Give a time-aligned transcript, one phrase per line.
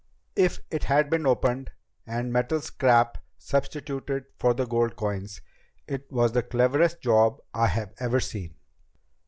[0.35, 1.69] If it had been opened
[2.07, 5.41] and metal scrap substituted for the gold coins,
[5.87, 8.55] it was the cleverest job I've ever seen."